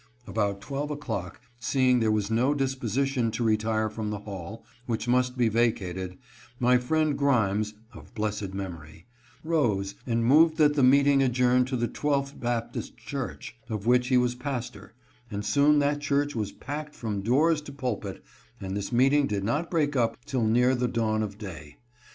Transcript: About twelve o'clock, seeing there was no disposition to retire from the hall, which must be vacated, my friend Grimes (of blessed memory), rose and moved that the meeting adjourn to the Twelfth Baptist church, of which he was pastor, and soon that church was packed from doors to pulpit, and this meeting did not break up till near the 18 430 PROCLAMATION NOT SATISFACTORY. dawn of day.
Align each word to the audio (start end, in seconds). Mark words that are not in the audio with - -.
About 0.25 0.61
twelve 0.61 0.89
o'clock, 0.89 1.41
seeing 1.59 1.99
there 1.99 2.11
was 2.11 2.31
no 2.31 2.55
disposition 2.55 3.29
to 3.29 3.43
retire 3.43 3.87
from 3.87 4.09
the 4.09 4.21
hall, 4.21 4.65
which 4.87 5.07
must 5.07 5.37
be 5.37 5.47
vacated, 5.47 6.17
my 6.59 6.79
friend 6.79 7.15
Grimes 7.15 7.75
(of 7.93 8.11
blessed 8.15 8.51
memory), 8.55 9.05
rose 9.43 9.93
and 10.07 10.25
moved 10.25 10.57
that 10.57 10.73
the 10.73 10.81
meeting 10.81 11.21
adjourn 11.21 11.65
to 11.65 11.75
the 11.77 11.87
Twelfth 11.87 12.39
Baptist 12.39 12.97
church, 12.97 13.55
of 13.69 13.85
which 13.85 14.07
he 14.07 14.17
was 14.17 14.33
pastor, 14.33 14.95
and 15.29 15.45
soon 15.45 15.77
that 15.77 16.01
church 16.01 16.35
was 16.35 16.51
packed 16.51 16.95
from 16.95 17.21
doors 17.21 17.61
to 17.61 17.71
pulpit, 17.71 18.23
and 18.59 18.75
this 18.75 18.91
meeting 18.91 19.27
did 19.27 19.43
not 19.43 19.69
break 19.69 19.95
up 19.95 20.17
till 20.25 20.43
near 20.43 20.73
the 20.73 20.85
18 20.85 20.93
430 20.95 20.97
PROCLAMATION 20.97 20.97
NOT 20.97 20.97
SATISFACTORY. 20.97 21.01
dawn 21.03 21.23
of 21.23 21.37
day. 21.37 21.77